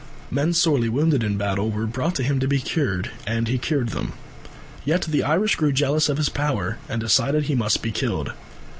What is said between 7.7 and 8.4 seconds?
be killed.